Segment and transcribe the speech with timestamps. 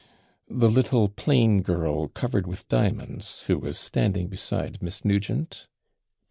[0.49, 5.67] 'The little, plain girl, covered with diamonds, who was standing beside Miss Nugent?'